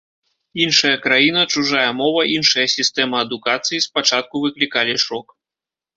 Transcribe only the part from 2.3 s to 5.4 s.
іншая сістэма адукацыі спачатку выклікалі шок.